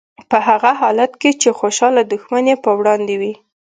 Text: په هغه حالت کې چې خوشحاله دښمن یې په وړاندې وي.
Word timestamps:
په 0.29 0.37
هغه 0.47 0.71
حالت 0.81 1.11
کې 1.21 1.31
چې 1.41 1.49
خوشحاله 1.59 2.01
دښمن 2.11 2.43
یې 2.51 2.55
په 2.65 2.71
وړاندې 2.79 3.15
وي. 3.21 3.33